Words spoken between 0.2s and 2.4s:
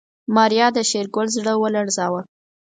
ماريا د شېرګل زړه ولړزاوه.